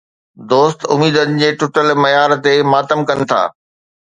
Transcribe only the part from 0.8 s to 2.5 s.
اميدن جي ٽٽل معيار